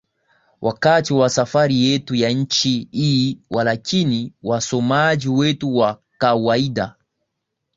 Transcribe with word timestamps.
wakati 0.61 1.13
wa 1.13 1.29
safari 1.29 1.75
yetu 1.81 2.15
ya 2.15 2.29
nchi 2.29 2.87
hii 2.91 3.39
Walakini 3.49 4.33
wasomaji 4.43 5.29
wetu 5.29 5.75
wa 5.77 6.01
kawaida 6.17 6.95